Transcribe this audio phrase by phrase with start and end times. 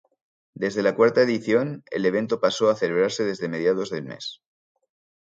[0.55, 4.41] Desde la cuarta edición, el evento pasó a celebrarse desde mediados del mes.